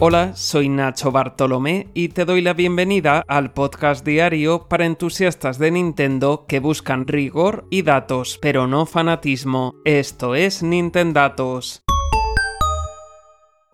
Hola, 0.00 0.34
soy 0.34 0.68
Nacho 0.68 1.12
Bartolomé 1.12 1.86
y 1.94 2.08
te 2.08 2.24
doy 2.24 2.42
la 2.42 2.52
bienvenida 2.52 3.24
al 3.28 3.52
podcast 3.52 4.04
diario 4.04 4.66
para 4.68 4.86
entusiastas 4.86 5.58
de 5.58 5.70
Nintendo 5.70 6.46
que 6.48 6.58
buscan 6.58 7.06
rigor 7.06 7.68
y 7.70 7.82
datos, 7.82 8.38
pero 8.42 8.66
no 8.66 8.86
fanatismo. 8.86 9.76
Esto 9.84 10.34
es 10.34 10.64
Nintendatos. 10.64 11.83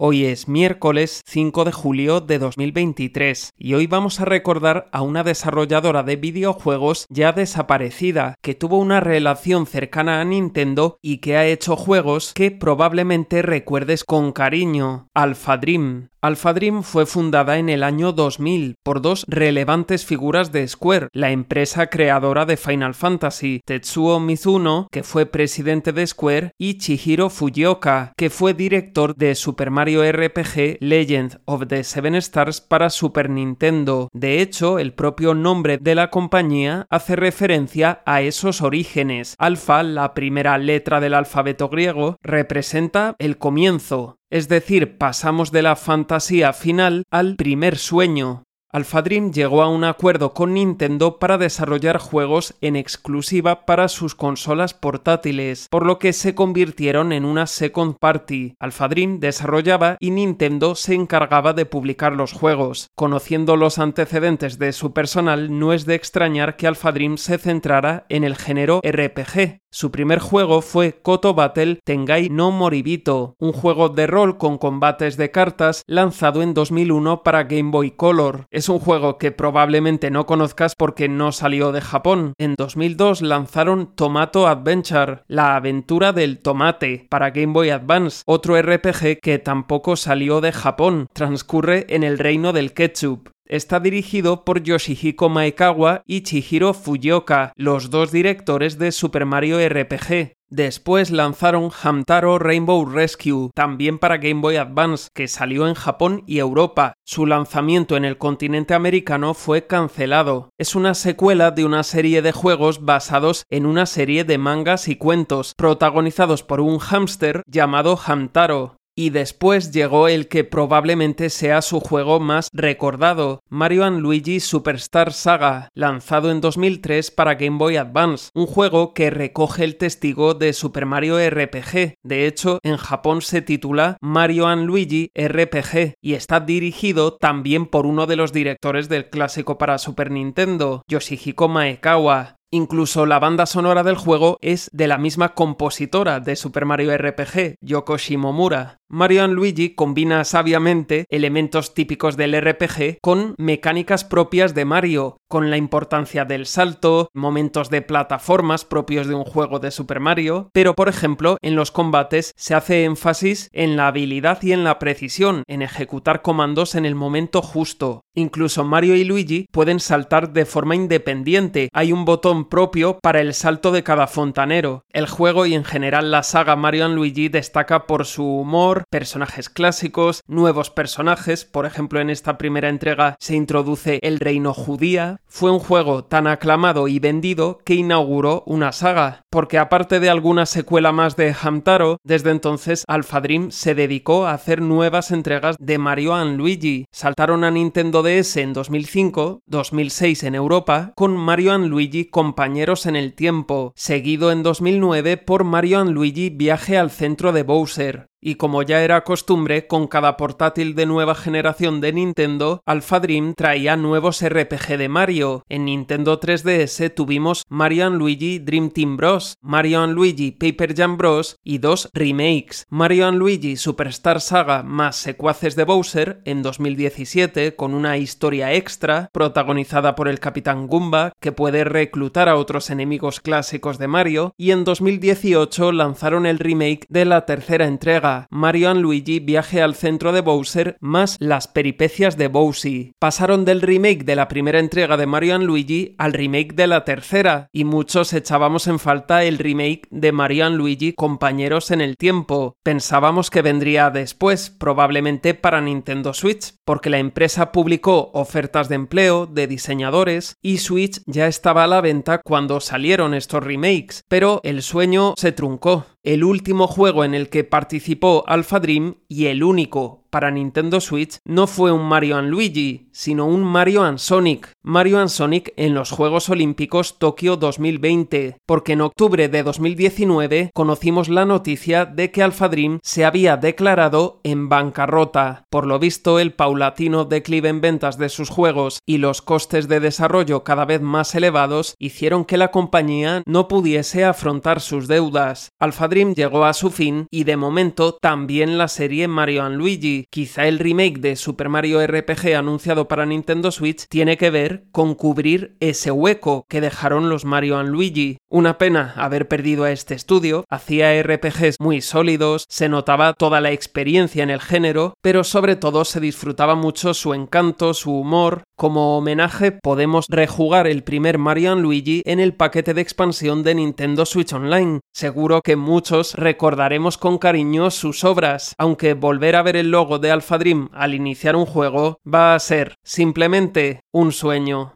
Hoy 0.02 0.24
es 0.24 0.48
miércoles 0.48 1.20
5 1.26 1.66
de 1.66 1.72
julio 1.72 2.22
de 2.22 2.38
2023 2.38 3.52
y 3.58 3.74
hoy 3.74 3.86
vamos 3.86 4.18
a 4.18 4.24
recordar 4.24 4.88
a 4.92 5.02
una 5.02 5.24
desarrolladora 5.24 6.02
de 6.02 6.16
videojuegos 6.16 7.04
ya 7.10 7.32
desaparecida 7.32 8.34
que 8.40 8.54
tuvo 8.54 8.78
una 8.78 9.00
relación 9.00 9.66
cercana 9.66 10.22
a 10.22 10.24
Nintendo 10.24 10.96
y 11.02 11.18
que 11.18 11.36
ha 11.36 11.44
hecho 11.44 11.76
juegos 11.76 12.32
que 12.32 12.50
probablemente 12.50 13.42
recuerdes 13.42 14.04
con 14.04 14.32
cariño. 14.32 15.08
Alpha 15.12 15.58
Dream. 15.58 16.08
Alpha 16.22 16.52
Dream 16.52 16.82
fue 16.82 17.06
fundada 17.06 17.56
en 17.56 17.70
el 17.70 17.82
año 17.82 18.12
2000 18.12 18.76
por 18.82 19.00
dos 19.00 19.24
relevantes 19.26 20.04
figuras 20.04 20.52
de 20.52 20.68
Square, 20.68 21.08
la 21.14 21.30
empresa 21.30 21.86
creadora 21.86 22.44
de 22.44 22.58
Final 22.58 22.92
Fantasy, 22.92 23.62
Tetsuo 23.64 24.20
Mizuno, 24.20 24.86
que 24.92 25.02
fue 25.02 25.24
presidente 25.24 25.94
de 25.94 26.06
Square, 26.06 26.52
y 26.58 26.76
Chihiro 26.76 27.30
Fujioka, 27.30 28.12
que 28.18 28.28
fue 28.28 28.52
director 28.52 29.16
de 29.16 29.34
Super 29.34 29.70
Mario 29.70 30.02
RPG 30.12 30.76
Legend 30.80 31.40
of 31.46 31.66
the 31.68 31.82
Seven 31.84 32.14
Stars 32.16 32.60
para 32.60 32.90
Super 32.90 33.30
Nintendo. 33.30 34.10
De 34.12 34.42
hecho, 34.42 34.78
el 34.78 34.92
propio 34.92 35.34
nombre 35.34 35.78
de 35.78 35.94
la 35.94 36.10
compañía 36.10 36.86
hace 36.90 37.16
referencia 37.16 38.02
a 38.04 38.20
esos 38.20 38.60
orígenes. 38.60 39.36
Alpha, 39.38 39.82
la 39.82 40.12
primera 40.12 40.58
letra 40.58 41.00
del 41.00 41.14
alfabeto 41.14 41.70
griego, 41.70 42.18
representa 42.22 43.16
el 43.18 43.38
comienzo, 43.38 44.19
es 44.30 44.48
decir, 44.48 44.96
pasamos 44.96 45.52
de 45.52 45.62
la 45.62 45.76
fantasía 45.76 46.52
final 46.52 47.04
al 47.10 47.36
primer 47.36 47.76
sueño. 47.76 48.44
Alpha 48.72 49.02
Dream 49.02 49.32
llegó 49.32 49.62
a 49.62 49.68
un 49.68 49.82
acuerdo 49.82 50.32
con 50.32 50.54
Nintendo 50.54 51.18
para 51.18 51.38
desarrollar 51.38 51.98
juegos 51.98 52.54
en 52.60 52.76
exclusiva 52.76 53.66
para 53.66 53.88
sus 53.88 54.14
consolas 54.14 54.74
portátiles, 54.74 55.66
por 55.68 55.84
lo 55.84 55.98
que 55.98 56.12
se 56.12 56.36
convirtieron 56.36 57.12
en 57.12 57.24
una 57.24 57.48
second 57.48 57.96
party. 57.98 58.54
Alpha 58.60 58.86
Dream 58.86 59.18
desarrollaba 59.18 59.96
y 59.98 60.12
Nintendo 60.12 60.76
se 60.76 60.94
encargaba 60.94 61.52
de 61.52 61.66
publicar 61.66 62.12
los 62.12 62.32
juegos. 62.32 62.90
Conociendo 62.94 63.56
los 63.56 63.80
antecedentes 63.80 64.60
de 64.60 64.72
su 64.72 64.92
personal, 64.92 65.58
no 65.58 65.72
es 65.72 65.84
de 65.84 65.96
extrañar 65.96 66.54
que 66.54 66.68
Alpha 66.68 66.92
Dream 66.92 67.18
se 67.18 67.38
centrara 67.38 68.06
en 68.08 68.22
el 68.22 68.36
género 68.36 68.80
RPG. 68.84 69.58
Su 69.72 69.92
primer 69.92 70.18
juego 70.18 70.62
fue 70.62 71.00
Koto 71.00 71.32
Battle 71.32 71.78
Tengai 71.84 72.28
no 72.28 72.50
Moribito, 72.50 73.36
un 73.38 73.52
juego 73.52 73.88
de 73.88 74.08
rol 74.08 74.36
con 74.36 74.58
combates 74.58 75.16
de 75.16 75.30
cartas 75.30 75.84
lanzado 75.86 76.42
en 76.42 76.54
2001 76.54 77.22
para 77.22 77.44
Game 77.44 77.70
Boy 77.70 77.92
Color. 77.92 78.46
Es 78.50 78.68
un 78.68 78.80
juego 78.80 79.16
que 79.16 79.30
probablemente 79.30 80.10
no 80.10 80.26
conozcas 80.26 80.74
porque 80.74 81.08
no 81.08 81.30
salió 81.30 81.70
de 81.70 81.80
Japón. 81.80 82.34
En 82.36 82.56
2002 82.58 83.22
lanzaron 83.22 83.94
Tomato 83.94 84.48
Adventure, 84.48 85.22
la 85.28 85.54
aventura 85.54 86.12
del 86.12 86.40
tomate, 86.40 87.06
para 87.08 87.30
Game 87.30 87.52
Boy 87.52 87.70
Advance, 87.70 88.24
otro 88.26 88.60
RPG 88.60 89.20
que 89.22 89.38
tampoco 89.38 89.94
salió 89.94 90.40
de 90.40 90.50
Japón. 90.50 91.06
Transcurre 91.12 91.86
en 91.90 92.02
el 92.02 92.18
reino 92.18 92.52
del 92.52 92.74
ketchup. 92.74 93.28
Está 93.50 93.80
dirigido 93.80 94.44
por 94.44 94.62
Yoshihiko 94.62 95.28
Maekawa 95.28 96.04
y 96.06 96.20
Chihiro 96.20 96.72
Fujioka, 96.72 97.52
los 97.56 97.90
dos 97.90 98.12
directores 98.12 98.78
de 98.78 98.92
Super 98.92 99.26
Mario 99.26 99.58
RPG. 99.68 100.34
Después 100.50 101.10
lanzaron 101.10 101.72
Hamtaro 101.82 102.38
Rainbow 102.38 102.84
Rescue, 102.84 103.50
también 103.52 103.98
para 103.98 104.18
Game 104.18 104.40
Boy 104.40 104.54
Advance, 104.54 105.08
que 105.12 105.26
salió 105.26 105.66
en 105.66 105.74
Japón 105.74 106.22
y 106.28 106.38
Europa. 106.38 106.92
Su 107.04 107.26
lanzamiento 107.26 107.96
en 107.96 108.04
el 108.04 108.18
continente 108.18 108.74
americano 108.74 109.34
fue 109.34 109.66
cancelado. 109.66 110.50
Es 110.56 110.76
una 110.76 110.94
secuela 110.94 111.50
de 111.50 111.64
una 111.64 111.82
serie 111.82 112.22
de 112.22 112.30
juegos 112.30 112.84
basados 112.84 113.42
en 113.50 113.66
una 113.66 113.86
serie 113.86 114.22
de 114.22 114.38
mangas 114.38 114.86
y 114.86 114.94
cuentos, 114.94 115.54
protagonizados 115.56 116.44
por 116.44 116.60
un 116.60 116.78
hámster 116.78 117.42
llamado 117.48 117.98
Hamtaro 118.06 118.76
y 118.94 119.10
después 119.10 119.72
llegó 119.72 120.08
el 120.08 120.28
que 120.28 120.44
probablemente 120.44 121.30
sea 121.30 121.62
su 121.62 121.80
juego 121.80 122.20
más 122.20 122.48
recordado, 122.52 123.40
Mario 123.48 123.88
Luigi 123.90 124.40
Superstar 124.40 125.12
Saga, 125.12 125.68
lanzado 125.74 126.30
en 126.30 126.40
2003 126.40 127.10
para 127.10 127.34
Game 127.34 127.58
Boy 127.58 127.76
Advance, 127.76 128.30
un 128.34 128.46
juego 128.46 128.94
que 128.94 129.10
recoge 129.10 129.64
el 129.64 129.76
testigo 129.76 130.34
de 130.34 130.52
Super 130.52 130.86
Mario 130.86 131.18
RPG. 131.18 131.94
De 132.02 132.26
hecho, 132.26 132.58
en 132.62 132.76
Japón 132.76 133.22
se 133.22 133.42
titula 133.42 133.96
Mario 134.00 134.54
Luigi 134.56 135.10
RPG 135.14 135.94
y 136.00 136.14
está 136.14 136.40
dirigido 136.40 137.16
también 137.16 137.66
por 137.66 137.86
uno 137.86 138.06
de 138.06 138.16
los 138.16 138.32
directores 138.32 138.88
del 138.88 139.08
clásico 139.08 139.58
para 139.58 139.78
Super 139.78 140.10
Nintendo, 140.10 140.82
Yoshihiko 140.88 141.48
Maekawa. 141.48 142.36
Incluso 142.52 143.06
la 143.06 143.20
banda 143.20 143.46
sonora 143.46 143.84
del 143.84 143.94
juego 143.94 144.36
es 144.40 144.70
de 144.72 144.88
la 144.88 144.98
misma 144.98 145.34
compositora 145.34 146.18
de 146.18 146.34
Super 146.34 146.64
Mario 146.64 146.96
RPG, 146.96 147.54
Yoko 147.60 147.96
Shimomura. 147.96 148.79
Mario 148.92 149.28
Luigi 149.28 149.76
combina 149.76 150.24
sabiamente 150.24 151.06
elementos 151.10 151.74
típicos 151.74 152.16
del 152.16 152.34
RPG 152.34 152.98
con 153.00 153.36
mecánicas 153.38 154.04
propias 154.04 154.52
de 154.52 154.64
Mario, 154.64 155.18
con 155.28 155.48
la 155.48 155.56
importancia 155.56 156.24
del 156.24 156.44
salto, 156.44 157.08
momentos 157.14 157.70
de 157.70 157.82
plataformas 157.82 158.64
propios 158.64 159.06
de 159.06 159.14
un 159.14 159.22
juego 159.22 159.60
de 159.60 159.70
Super 159.70 160.00
Mario, 160.00 160.50
pero 160.52 160.74
por 160.74 160.88
ejemplo 160.88 161.36
en 161.40 161.54
los 161.54 161.70
combates 161.70 162.32
se 162.36 162.52
hace 162.56 162.82
énfasis 162.82 163.48
en 163.52 163.76
la 163.76 163.86
habilidad 163.86 164.42
y 164.42 164.50
en 164.50 164.64
la 164.64 164.80
precisión, 164.80 165.44
en 165.46 165.62
ejecutar 165.62 166.20
comandos 166.20 166.74
en 166.74 166.84
el 166.84 166.96
momento 166.96 167.42
justo. 167.42 168.02
Incluso 168.12 168.64
Mario 168.64 168.96
y 168.96 169.04
Luigi 169.04 169.46
pueden 169.52 169.78
saltar 169.78 170.32
de 170.32 170.46
forma 170.46 170.74
independiente, 170.74 171.68
hay 171.72 171.92
un 171.92 172.04
botón 172.04 172.48
propio 172.48 172.98
para 173.00 173.20
el 173.20 173.34
salto 173.34 173.70
de 173.70 173.84
cada 173.84 174.08
fontanero. 174.08 174.82
El 174.92 175.06
juego 175.06 175.46
y 175.46 175.54
en 175.54 175.62
general 175.62 176.10
la 176.10 176.24
saga 176.24 176.56
Mario 176.56 176.88
Luigi 176.88 177.28
destaca 177.28 177.86
por 177.86 178.04
su 178.04 178.26
humor, 178.26 178.79
personajes 178.88 179.48
clásicos, 179.48 180.22
nuevos 180.26 180.70
personajes, 180.70 181.44
por 181.44 181.66
ejemplo 181.66 182.00
en 182.00 182.10
esta 182.10 182.38
primera 182.38 182.68
entrega 182.68 183.16
se 183.18 183.34
introduce 183.34 183.98
el 184.02 184.20
reino 184.20 184.54
judía, 184.54 185.20
fue 185.26 185.50
un 185.50 185.58
juego 185.58 186.04
tan 186.04 186.26
aclamado 186.26 186.88
y 186.88 186.98
vendido 186.98 187.58
que 187.64 187.74
inauguró 187.74 188.42
una 188.46 188.72
saga, 188.72 189.22
porque 189.30 189.58
aparte 189.58 190.00
de 190.00 190.10
alguna 190.10 190.46
secuela 190.46 190.92
más 190.92 191.16
de 191.16 191.34
Hamtaro, 191.40 191.98
desde 192.04 192.30
entonces 192.30 192.84
Alpha 192.88 193.20
Dream 193.20 193.50
se 193.50 193.74
dedicó 193.74 194.26
a 194.26 194.34
hacer 194.34 194.60
nuevas 194.60 195.10
entregas 195.10 195.56
de 195.58 195.78
Mario 195.78 196.24
Luigi. 196.24 196.86
Saltaron 196.90 197.44
a 197.44 197.50
Nintendo 197.50 198.02
DS 198.02 198.36
en 198.36 198.52
2005, 198.52 199.42
2006 199.46 200.24
en 200.24 200.34
Europa, 200.34 200.92
con 200.96 201.16
Mario 201.16 201.56
Luigi 201.58 202.06
Compañeros 202.06 202.86
en 202.86 202.96
el 202.96 203.14
Tiempo, 203.14 203.72
seguido 203.76 204.32
en 204.32 204.42
2009 204.42 205.16
por 205.16 205.44
Mario 205.44 205.84
Luigi 205.84 206.30
Viaje 206.30 206.78
al 206.78 206.90
Centro 206.90 207.32
de 207.32 207.42
Bowser. 207.42 208.09
Y 208.20 208.34
como 208.34 208.62
ya 208.62 208.82
era 208.82 209.02
costumbre, 209.02 209.66
con 209.66 209.86
cada 209.86 210.16
portátil 210.16 210.74
de 210.74 210.84
nueva 210.84 211.14
generación 211.14 211.80
de 211.80 211.92
Nintendo, 211.92 212.62
Alpha 212.66 213.00
Dream 213.00 213.34
traía 213.34 213.76
nuevos 213.76 214.22
RPG 214.22 214.76
de 214.76 214.88
Mario. 214.88 215.44
En 215.48 215.64
Nintendo 215.64 216.20
3DS 216.20 216.94
tuvimos 216.94 217.44
Mario 217.48 217.88
Luigi 217.88 218.38
Dream 218.38 218.70
Team 218.70 218.96
Bros, 218.96 219.38
Mario 219.40 219.86
Luigi 219.86 220.32
Paper 220.32 220.76
Jam 220.76 220.98
Bros 220.98 221.38
y 221.42 221.58
dos 221.58 221.88
remakes, 221.94 222.66
Mario 222.68 223.10
Luigi 223.12 223.56
Superstar 223.56 224.20
Saga 224.20 224.62
más 224.62 224.96
secuaces 224.96 225.56
de 225.56 225.64
Bowser 225.64 226.20
en 226.24 226.42
2017 226.42 227.56
con 227.56 227.72
una 227.72 227.96
historia 227.96 228.52
extra 228.52 229.08
protagonizada 229.12 229.94
por 229.94 230.08
el 230.08 230.20
Capitán 230.20 230.66
Goomba 230.66 231.12
que 231.20 231.32
puede 231.32 231.64
reclutar 231.64 232.28
a 232.28 232.36
otros 232.36 232.70
enemigos 232.70 233.20
clásicos 233.20 233.78
de 233.78 233.88
Mario 233.88 234.34
y 234.36 234.50
en 234.50 234.64
2018 234.64 235.72
lanzaron 235.72 236.26
el 236.26 236.38
remake 236.38 236.86
de 236.88 237.04
la 237.04 237.24
tercera 237.24 237.66
entrega 237.66 238.09
Mario 238.30 238.74
Luigi 238.74 239.20
Viaje 239.20 239.62
al 239.62 239.74
centro 239.74 240.12
de 240.12 240.20
Bowser 240.20 240.76
más 240.80 241.16
las 241.20 241.48
peripecias 241.48 242.16
de 242.16 242.28
Bowsy. 242.28 242.92
Pasaron 242.98 243.44
del 243.44 243.62
remake 243.62 244.04
de 244.04 244.16
la 244.16 244.28
primera 244.28 244.58
entrega 244.58 244.96
de 244.96 245.06
Mario 245.06 245.38
Luigi 245.38 245.94
al 245.98 246.12
remake 246.12 246.54
de 246.54 246.66
la 246.66 246.84
tercera, 246.84 247.48
y 247.52 247.64
muchos 247.64 248.12
echábamos 248.12 248.66
en 248.66 248.78
falta 248.78 249.24
el 249.24 249.38
remake 249.38 249.88
de 249.90 250.12
Mario 250.12 250.50
Luigi 250.50 250.92
Compañeros 250.92 251.70
en 251.70 251.80
el 251.80 251.96
Tiempo. 251.96 252.56
Pensábamos 252.62 253.30
que 253.30 253.42
vendría 253.42 253.90
después, 253.90 254.50
probablemente 254.50 255.34
para 255.34 255.60
Nintendo 255.60 256.14
Switch, 256.14 256.54
porque 256.70 256.88
la 256.88 257.00
empresa 257.00 257.50
publicó 257.50 258.12
ofertas 258.14 258.68
de 258.68 258.76
empleo 258.76 259.26
de 259.26 259.48
diseñadores 259.48 260.36
y 260.40 260.58
Switch 260.58 261.02
ya 261.04 261.26
estaba 261.26 261.64
a 261.64 261.66
la 261.66 261.80
venta 261.80 262.20
cuando 262.24 262.60
salieron 262.60 263.12
estos 263.12 263.42
remakes, 263.42 264.04
pero 264.06 264.40
el 264.44 264.62
sueño 264.62 265.14
se 265.16 265.32
truncó. 265.32 265.86
El 266.04 266.22
último 266.22 266.68
juego 266.68 267.02
en 267.02 267.14
el 267.14 267.28
que 267.28 267.42
participó 267.42 268.22
Alpha 268.28 268.60
Dream 268.60 268.98
y 269.08 269.26
el 269.26 269.42
único 269.42 269.99
para 270.10 270.30
Nintendo 270.30 270.80
Switch 270.80 271.18
no 271.24 271.46
fue 271.46 271.72
un 271.72 271.84
Mario 271.86 272.20
Luigi, 272.22 272.88
sino 272.92 273.26
un 273.26 273.42
Mario 273.42 273.96
Sonic. 273.98 274.52
Mario 274.62 275.08
Sonic 275.08 275.52
en 275.56 275.74
los 275.74 275.90
Juegos 275.90 276.28
Olímpicos 276.28 276.98
Tokio 276.98 277.36
2020, 277.36 278.36
porque 278.46 278.72
en 278.72 278.82
octubre 278.82 279.28
de 279.28 279.42
2019 279.42 280.50
conocimos 280.52 281.08
la 281.08 281.24
noticia 281.24 281.86
de 281.86 282.10
que 282.10 282.22
Alpha 282.22 282.48
Dream 282.48 282.80
se 282.82 283.04
había 283.04 283.36
declarado 283.36 284.20
en 284.24 284.48
bancarrota. 284.48 285.44
Por 285.50 285.66
lo 285.66 285.78
visto, 285.78 286.18
el 286.18 286.32
paulatino 286.32 287.04
declive 287.04 287.48
en 287.48 287.60
ventas 287.60 287.96
de 287.96 288.08
sus 288.08 288.28
juegos 288.28 288.80
y 288.86 288.98
los 288.98 289.22
costes 289.22 289.68
de 289.68 289.80
desarrollo 289.80 290.44
cada 290.44 290.64
vez 290.64 290.80
más 290.80 291.14
elevados 291.14 291.74
hicieron 291.78 292.24
que 292.24 292.36
la 292.36 292.50
compañía 292.50 293.22
no 293.26 293.48
pudiese 293.48 294.04
afrontar 294.04 294.60
sus 294.60 294.88
deudas. 294.88 295.50
Alpha 295.58 295.88
Dream 295.88 296.14
llegó 296.14 296.44
a 296.44 296.52
su 296.52 296.70
fin 296.70 297.06
y 297.10 297.24
de 297.24 297.36
momento 297.36 297.94
también 297.94 298.58
la 298.58 298.68
serie 298.68 299.08
Mario 299.08 299.48
Luigi 299.48 299.99
quizá 300.10 300.46
el 300.46 300.58
remake 300.58 301.00
de 301.00 301.16
Super 301.16 301.48
Mario 301.48 301.86
RPG 301.86 302.34
anunciado 302.36 302.88
para 302.88 303.04
Nintendo 303.04 303.50
Switch 303.50 303.86
tiene 303.88 304.16
que 304.16 304.30
ver 304.30 304.64
con 304.72 304.94
cubrir 304.94 305.56
ese 305.60 305.90
hueco 305.90 306.46
que 306.48 306.60
dejaron 306.60 307.10
los 307.10 307.24
Mario 307.24 307.62
Luigi. 307.62 308.18
Una 308.30 308.58
pena 308.58 308.94
haber 308.96 309.28
perdido 309.28 309.64
a 309.64 309.72
este 309.72 309.94
estudio, 309.94 310.44
hacía 310.48 311.02
RPGs 311.02 311.56
muy 311.58 311.80
sólidos, 311.80 312.44
se 312.48 312.68
notaba 312.68 313.12
toda 313.14 313.40
la 313.40 313.50
experiencia 313.50 314.22
en 314.22 314.30
el 314.30 314.40
género, 314.40 314.94
pero 315.02 315.24
sobre 315.24 315.56
todo 315.56 315.84
se 315.84 316.00
disfrutaba 316.00 316.54
mucho 316.54 316.94
su 316.94 317.12
encanto, 317.12 317.74
su 317.74 317.92
humor. 317.92 318.44
Como 318.56 318.96
homenaje 318.98 319.52
podemos 319.52 320.06
rejugar 320.08 320.66
el 320.66 320.84
primer 320.84 321.18
Mario 321.18 321.50
Luigi 321.56 322.02
en 322.04 322.20
el 322.20 322.34
paquete 322.34 322.74
de 322.74 322.82
expansión 322.82 323.42
de 323.42 323.54
Nintendo 323.54 324.04
Switch 324.04 324.32
Online. 324.32 324.80
Seguro 324.92 325.40
que 325.42 325.56
muchos 325.56 326.14
recordaremos 326.14 326.98
con 326.98 327.18
cariño 327.18 327.70
sus 327.70 328.04
obras, 328.04 328.54
aunque 328.58 328.94
volver 328.94 329.36
a 329.36 329.42
ver 329.42 329.56
el 329.56 329.70
logo 329.70 329.89
de 329.98 330.10
Alpha 330.10 330.38
Dream 330.38 330.68
al 330.72 330.94
iniciar 330.94 331.36
un 331.36 331.46
juego 331.46 332.00
va 332.06 332.34
a 332.34 332.38
ser 332.38 332.76
simplemente 332.82 333.80
un 333.92 334.12
sueño. 334.12 334.74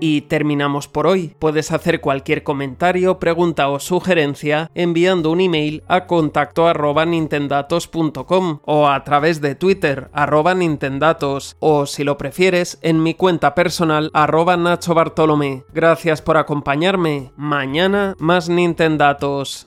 Y 0.00 0.22
terminamos 0.22 0.88
por 0.88 1.06
hoy. 1.06 1.34
Puedes 1.38 1.72
hacer 1.72 2.00
cualquier 2.00 2.42
comentario, 2.42 3.18
pregunta 3.18 3.68
o 3.68 3.80
sugerencia 3.80 4.70
enviando 4.74 5.30
un 5.30 5.40
email 5.40 5.82
a 5.88 6.06
contacto 6.06 6.66
arroba 6.66 7.04
nintendatos.com 7.04 8.60
o 8.64 8.88
a 8.88 9.04
través 9.04 9.40
de 9.40 9.54
Twitter 9.54 10.08
arroba 10.12 10.54
nintendatos 10.54 11.56
o 11.58 11.86
si 11.86 12.04
lo 12.04 12.18
prefieres 12.18 12.78
en 12.82 13.02
mi 13.02 13.14
cuenta 13.14 13.54
personal 13.54 14.10
arroba 14.14 14.56
Nacho 14.56 14.94
Bartolomé. 14.94 15.64
Gracias 15.72 16.22
por 16.22 16.36
acompañarme. 16.36 17.32
Mañana 17.36 18.14
más 18.18 18.48
Nintendatos. 18.48 19.66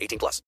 18 0.00 0.18
plus. 0.18 0.38